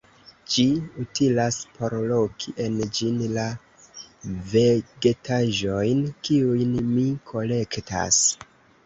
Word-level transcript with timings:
Ĝi 0.51 0.63
utilas 1.01 1.57
por 1.73 1.95
loki 2.11 2.53
en 2.63 2.79
ĝin 2.99 3.19
la 3.35 3.43
vegetaĵojn, 4.55 6.01
kiujn 6.29 6.73
mi 6.95 7.05
kolektas. 7.33 8.19